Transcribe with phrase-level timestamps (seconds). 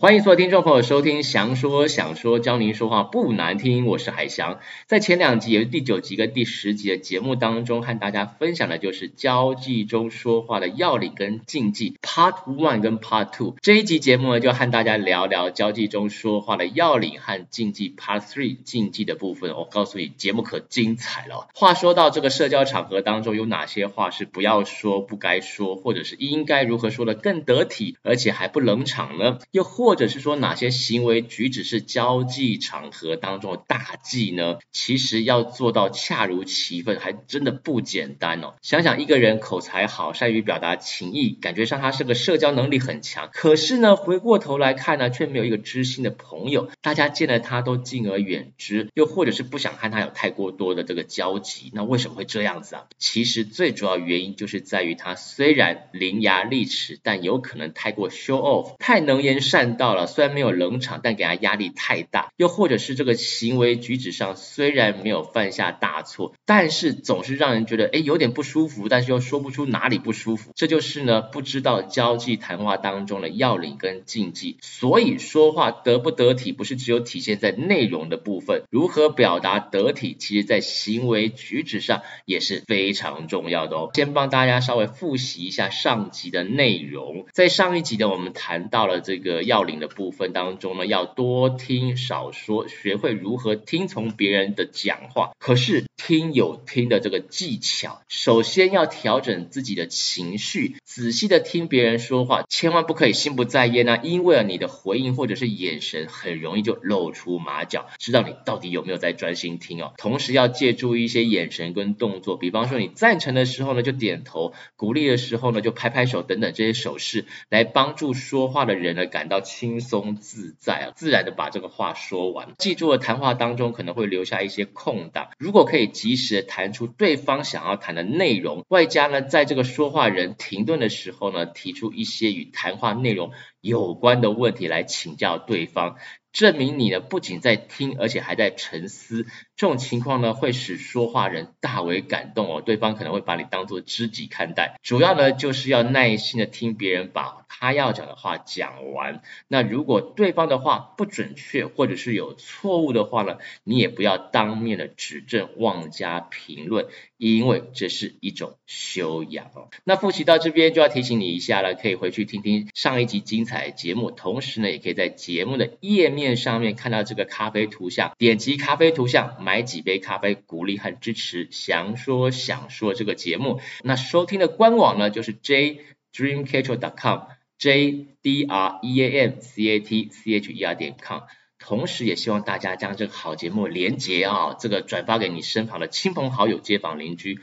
[0.00, 4.58] 欢迎所有听众朋友收听祥说想说教您说话不难听，我是海翔。
[4.86, 13.56] 在前两集，也就是第九集跟第十集的节目当中，和大家分享的就是交际中说话的要领跟禁忌，Part One 跟 Part Two。
[13.60, 19.54] 这一集节目呢，就和大家聊聊交际中说话的要领和禁忌，Part Three 禁忌的部分。
[19.54, 21.48] 我告诉你，节目可精彩了。
[21.52, 29.40] 话说到这个社交场合当中，有哪些话是不要说、不该说，或者是应该如何说的更得体，而且还不冷场呢？
[29.50, 34.58] 又或或者是说哪些行为举止是交际场合当中的大忌呢？
[34.70, 38.54] 其实要做到恰如其分，还真的不简单哦。
[38.62, 51.72] 想想一个人口才好，善于表达情意，感觉上他是个社交能力很强，可是呢，回过头来看呢，却没有一个知心的朋友，大家见了他都敬而远之，又或者是不想和他有太过多的这个交集。
[51.74, 52.84] 那为什么会这样子啊？
[52.96, 59.79] 其实最主要原因就是在于他虽然伶牙俐齿，但有可能太过 show off，太能言善道。
[59.80, 70.50] 到了，虽然没有冷场，但给他压力太大；又或者是这个行为举止上虽然没有犯下大错，但是总是让人觉得哎有点不舒服，但是又说不出哪里不舒服。
[70.54, 74.58] 这就是呢不知道交际谈话当中的要领跟禁忌。
[74.60, 83.88] 所以说话得不得体，不是只有体现在内容的部分，如何表达得体，其实在行为举止上也是非常重要的哦。
[83.94, 89.69] 先帮大家稍微复习一下上集的内容，在上一集呢，我们谈到了这个要领。
[89.78, 95.32] 的部分当中呢，要多听少说，学会如何听从别人的讲话。
[95.38, 104.00] 可是听有听的这个技巧，首先要调整自己的情绪，仔细的听别人说话，千万不可以心不在焉啊！
[104.02, 109.92] 因为啊你的回应或者是眼神，很容易就露出马脚，知道你到底有没有在专心听哦。
[109.98, 119.40] 同时要借助一些眼神跟动作，比方说你赞成的时候呢，就点头；鼓励的时候呢，就拍拍手等等这些手势，来帮助说话的人呢感到。
[119.60, 122.54] 轻松自在啊，自然的把这个话说完。
[122.56, 135.96] 记住了，谈话当中可能会留下一些空档，如果可以及时的谈出对方想要谈的内容，外加呢，在这个说话人停顿的时候呢，提出一些与谈话内容有关的问题来请教对方。
[136.32, 139.26] 证明你呢，不仅在听，而且还在沉思。
[139.56, 144.78] 这种情况呢，会使说话人大为感动哦，对方可能会把你当作知己看待。
[144.80, 149.22] 主要呢，就是要耐心的听别人把他要讲的话讲完。
[149.48, 159.68] 那如果对方的话不准确，或者是有错误的话呢，你也不要当面的指正、妄加评论，因为这是一种修养哦。
[159.82, 166.36] 那复习到这边就要提醒你一下了，可以回去听听上一集精彩节目，同时呢，也可以在节目的页面。
[166.36, 173.60] 上面看到这个咖啡图像，点击咖啡图像买几杯咖啡，鼓励和支持祥说想说这个节目。
[173.82, 181.22] 那收听的官网呢，就是 jdreamcatcher.com，j d r e a m c a t c h e r 点 com。
[181.58, 187.38] 同时也希望大家将这个好节目连接啊，这个转发给你身旁的亲朋好友、街坊邻居。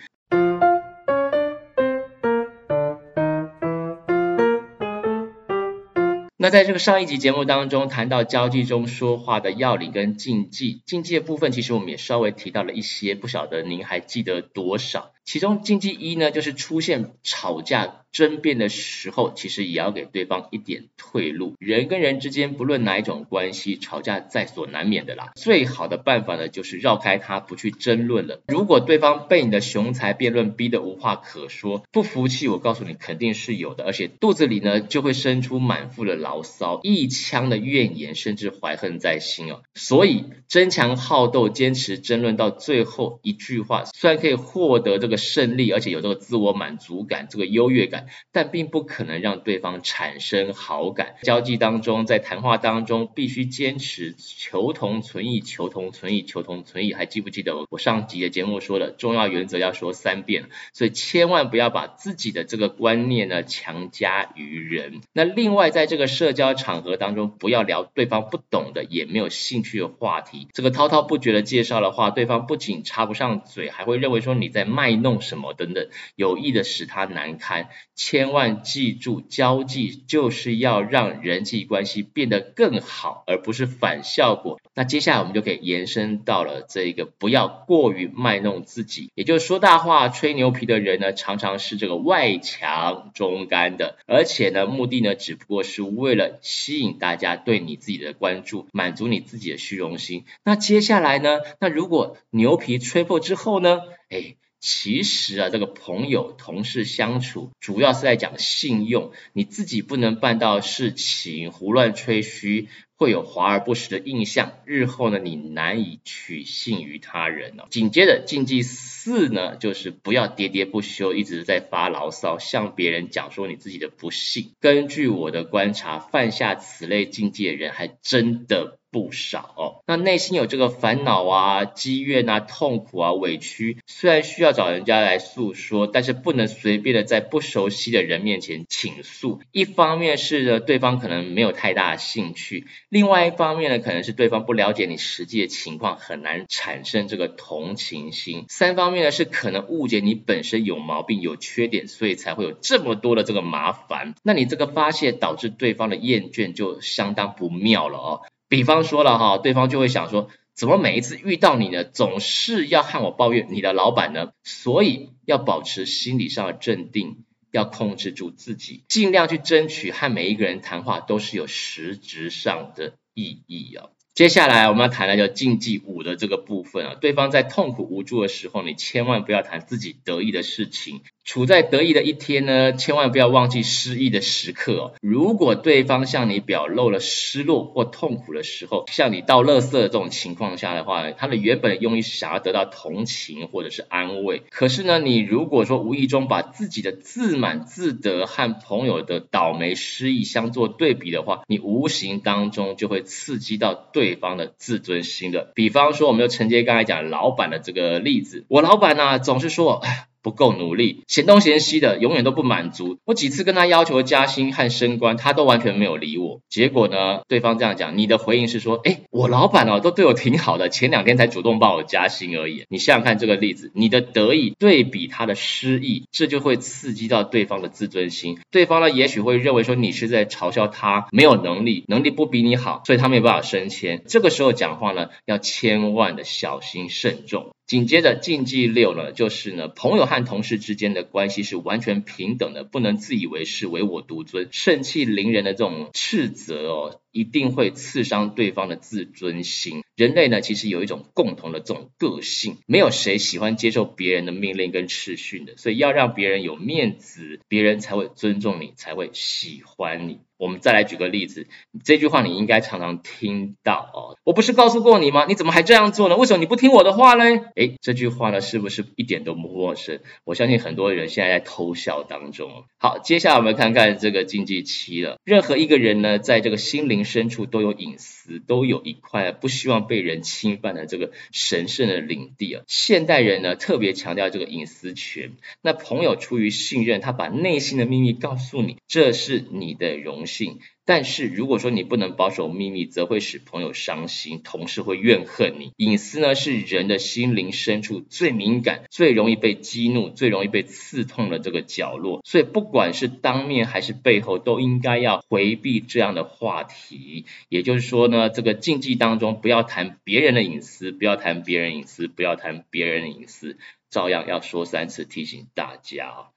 [6.47, 15.11] 那在这个上一集节目当中谈到交际中说话的要领跟禁忌，禁忌的部分其实我们也稍微提到了一些，不晓得您还记得多少？
[15.27, 21.53] 其中禁忌一呢，就是出现吵架争辩的时候，其实也要给对方一点退路。
[21.59, 25.33] 人跟人之间，不论哪一种关系，吵架在所难免的啦。
[25.35, 28.39] 最好的办法呢，就是绕开他，不去争论了。
[28.47, 39.59] 如果对方被你的雄才辩论逼得无话可说，不服气，我告诉你肯定是有的，而且肚子里呢就会生出满腹的牢骚，一腔的怨言，甚至怀恨在心哦。
[39.75, 45.16] 所以争强好斗，坚持争论到最后一句话，虽然可以获得这个。
[45.17, 51.15] 胜利，而且有这个自我满足感，这个优越感，但并不可能让对方产生好感。
[51.23, 56.93] 交际当中，在谈话当中，必须坚持求同存异，求同存异，求同存异。
[56.93, 60.45] 还记不记得我上集的节目说的重要原则要说三遍？
[60.73, 65.01] 所以千万不要把自己的这个观念呢强加于人。
[65.13, 70.47] 那另外，在这个社交场合当中，不要聊对方不懂的，也没有兴趣的话题。
[70.53, 75.06] 这个滔滔不绝的介绍的话，对方不仅插不上嘴，还会认为说你在卖弄。
[75.07, 75.87] 弄什么等等，
[76.17, 77.69] 有意的使他难堪。
[77.95, 84.59] 千万记住，交际就是要让人际关系变得更好，而不是反效果。
[84.75, 89.09] 那接下来我们就可以延伸到了这个，不要过于卖弄自己。
[89.15, 100.25] 也就是说大话、吹牛皮的人呢，常常是这个外强中干的，而且呢，目的呢，只不过是为了吸引大家对你自己的关注，满足你自己的虚荣心。
[100.43, 104.35] 那接下来呢，那如果牛皮吹破之后呢，哎。
[104.59, 109.11] 其实啊，这个朋友、同事相处，主要是在讲信用。
[109.33, 112.67] 你自己不能办到事情，胡乱吹嘘。
[112.99, 117.67] 会有华而不实的印象，日后呢，你难以取信于他人哦。
[117.69, 124.53] 紧接着禁忌四呢，就是不要喋喋不休，一直在发牢骚，向别人讲说你自己的不幸。
[124.59, 129.83] 根据我的观察，犯下此类禁忌的人还真的不少哦。
[129.85, 139.39] 那内心有这个烦恼啊、积怨啊、痛苦啊、委屈，虽然需要找人家来诉说，但是不能随便的在不熟悉的人面前倾诉。
[139.51, 142.65] 一方面是呢，对方可能没有太大的兴趣。
[142.89, 148.45] 另外一方面呢，可能是对方不了解你实际的情况，很难产生这个同情心。
[148.49, 154.15] 三方面呢，是可能误解你本身有毛病、有缺点，所以才会有这么多的这个麻烦。
[154.23, 158.21] 那你这个发泄导致对方的厌倦，就相当不妙了哦。
[158.47, 164.31] 比方说了哈，对方就会想说，怎么每一次遇到你呢，总是要和我抱怨你的老板呢？
[164.43, 167.23] 所以要保持心理上的镇定。
[167.49, 173.87] 要控制住自己，尽量去争取和每一个人谈话都是有实质上的意义啊。
[174.13, 181.01] 接下来我们要谈的叫禁忌五的这个部分啊，对方在痛苦无助的时候，你千万不要谈自己得意的事情。
[181.23, 184.93] 处在得意的一天呢，千万不要忘记失意的时刻哦。
[185.01, 194.43] 如果对方向你表露了失落或痛苦的时候，向你倒垃圾的这种情况下的话，他的原本的用意是想要得到同情或者是安慰。
[194.49, 205.51] 可是呢，你如果说无意中把自己的自满自得和朋友的倒霉失意相做对比的话，你无形当中就会刺激到对方的自尊心的。
[205.55, 210.07] 比方说，我们就承接刚才讲老板的这个例子，我老板呢、总是说，哎。
[210.27, 212.97] 不够努力，嫌东嫌西的，永远都不满足。
[213.05, 216.41] 我几次跟他要求加薪和升官，他都完全没有理我。
[216.49, 222.65] 结果呢，对方这样讲，你的回应是说，哎，我老板哦，都对我挺好的，前两天才主动帮我加薪而已。
[222.67, 228.37] 你想想看这个例子，你的得意对比他的失意，这就会刺激到对方的自尊心。
[228.51, 234.03] 对方呢，也许会认为说你是在嘲笑他没有能力，能力不比你好，所以他没有办法升迁。
[234.07, 237.51] 这个时候讲话呢，要千万的小心慎重。
[237.67, 247.01] 紧接着禁忌六呢，就是呢，朋友和同事之间的关系是完全平等的，不能自以为是、唯我独尊、盛气凌人的这种斥责哦。
[247.17, 249.81] 一定会刺伤对方的自尊心。
[249.95, 260.19] 人类呢，其实有一种共同的这种个性，没有谁喜欢接受别人的命令跟斥训的，所以要让别人有面子，别人才会尊重你，才会喜欢你。
[260.37, 261.47] 我们再来举个例子，
[261.83, 264.17] 这句话你应该常常听到哦。
[264.23, 265.25] 我不是告诉过你吗？
[265.27, 266.15] 你怎么还这样做呢？
[266.15, 267.23] 为什么你不听我的话呢？
[267.55, 269.99] 诶，这句话呢，是不是一点都不陌生？
[270.25, 272.65] 我相信很多人现在在偷笑当中。
[272.77, 275.17] 好，接下来我们看看这个禁忌七了。
[275.23, 282.63] 任何一个人呢，在这个心灵深处都有隐私，都有一块不希望被人侵犯的这个神圣的领地啊。
[282.67, 285.31] 现代人呢，特别强调这个隐私权。
[285.61, 290.59] 那朋友出于信任，他把内心的秘密告诉你，这是你的荣幸。
[290.87, 295.73] 但是如果说你不能保守秘密，则会使朋友伤心，同事会怨恨你。
[295.75, 302.21] 隐私呢，是人的心灵深处最敏感、最容易被激怒、最容易被刺痛的这个角落。
[302.23, 307.25] 所以不管是当面还是背后，都应该要回避这样的话题。
[307.49, 313.57] 也就是说呢，这个禁忌当中，不要谈别人的隐私，不要谈别人隐私，不要谈别人的隐私，
[313.89, 316.29] 照样要说三次提醒大家。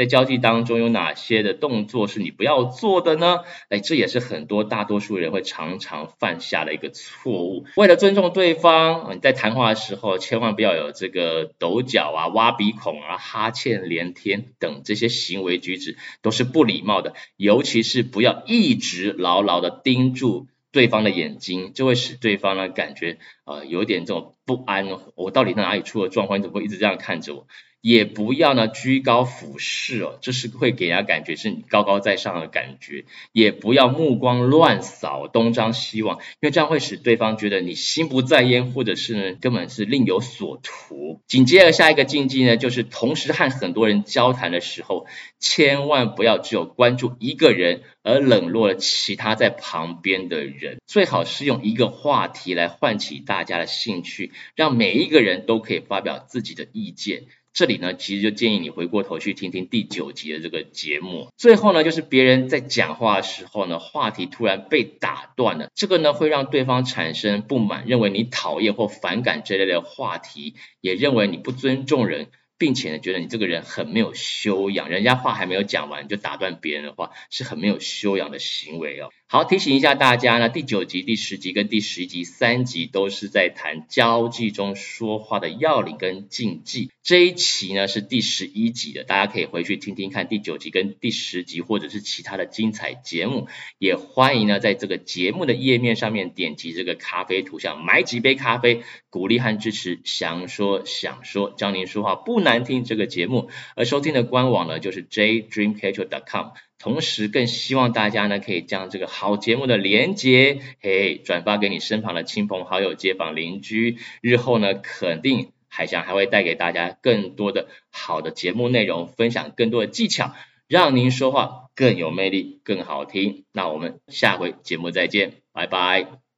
[0.00, 3.40] 在交际当中有哪些的动作是你不要做的呢？
[3.68, 7.66] 哎，这也是很多大多数人会常常犯下的一个错误。
[7.76, 17.12] 为了尊重对方，你在谈话的时候千万不要有这个抖脚啊、挖鼻孔啊、哈欠连天等这些行为举止，都是不礼貌的。
[17.36, 24.88] 尤其是不要一直牢牢的盯住对方的眼睛，就会使对方呢感觉呃有点这种不安。
[25.14, 26.38] 我到底在哪里出了状况？
[26.38, 27.46] 你怎么会一直这样看着我？
[27.80, 33.04] 也不要呢居高俯视哦，这是会给人家感觉是你高高在上的感觉。
[33.32, 41.20] 也不要目光乱扫，东张西望，因为这样会使对方觉得你心不在焉，或者是呢根本是另有所图。
[41.26, 45.06] 紧接着下一个禁忌呢，就是同时和很多人交谈的时候，
[45.38, 50.78] 千万不要只有关注一个人，而冷落了其他在旁边的人。
[50.86, 57.24] 最好是用一个话题来唤起大家的兴趣，让每一个人都可以发表自己的意见。
[57.52, 61.28] 这里呢，其实就建议你回过头去听听第九集的这个节目。
[61.36, 72.28] 最后呢，就是别人在讲话的时候呢，话题突然被打断了，这个呢会让对方产生不满，认为你讨厌或反感这类的话题，也认为你不尊重人。
[72.58, 79.08] 并且呢，觉得你这个人很没有修养，人家话还没有讲完就打断别人的话，是很没有修养的行为哦。
[79.32, 86.90] 好，提醒一下大家呢，第九集、第十集跟第十一集三集都是在谈交际中说话的要领跟禁忌。
[87.04, 93.46] 这一期呢是第十一集的，大家可以回去听听看第九集跟第十集，或者是其他的精彩节目。
[93.78, 103.48] 也欢迎呢在这个节目的页面上面点击这个咖啡图像，买几杯咖啡，鼓励和支持想说想说教您说话不难听这个节目。
[103.76, 106.48] 而收听的官网呢就是 jdreamcatcher.com。
[106.80, 113.98] 同时，更希望大家呢可以将这个好节目的连接，嘿，转发给你身旁的亲朋好友、街坊邻居。
[114.22, 120.34] 日后呢，肯定海翔还会带给大家更多的好的节目内容，分享更多的技巧，
[120.68, 123.44] 让您说话更有魅力、更好听。
[123.52, 126.29] 那我们下回节目再见，拜拜。